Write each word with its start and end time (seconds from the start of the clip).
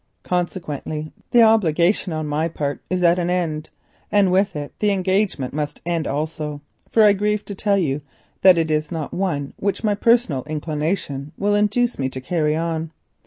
Consequently 0.23 1.13
the 1.29 1.43
obligation 1.43 2.11
on 2.11 2.25
my 2.25 2.47
part 2.47 2.81
is 2.89 3.03
at 3.03 3.19
an 3.19 3.29
end, 3.29 3.69
and 4.11 4.31
with 4.31 4.55
it 4.55 4.73
the 4.79 4.89
engagement 4.89 5.53
must 5.53 5.79
end 5.85 6.07
also, 6.07 6.59
for 6.89 7.03
I 7.03 7.13
grieve 7.13 7.45
to 7.45 7.53
tell 7.53 7.77
you 7.77 8.01
that 8.41 8.57
it 8.57 8.71
is 8.71 8.91
not 8.91 9.13
one 9.13 9.53
which 9.59 9.83
my 9.83 9.93
personal 9.93 10.43
inclination 10.45 11.33
will 11.37 11.53
induce 11.53 11.99
me 11.99 12.09
to 12.09 12.19
carry 12.19 12.55
out. 12.55 12.87